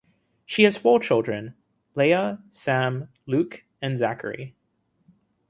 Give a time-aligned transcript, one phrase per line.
[0.47, 1.53] She has four children:
[1.93, 4.55] Leah, Sam, Luke and Zachary.